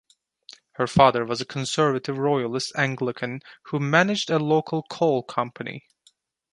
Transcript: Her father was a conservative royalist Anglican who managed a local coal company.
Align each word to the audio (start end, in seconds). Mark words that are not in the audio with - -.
Her 0.77 0.87
father 0.87 1.23
was 1.25 1.41
a 1.41 1.45
conservative 1.45 2.17
royalist 2.17 2.73
Anglican 2.75 3.41
who 3.65 3.79
managed 3.79 4.31
a 4.31 4.39
local 4.39 4.81
coal 4.89 5.21
company. 5.21 5.85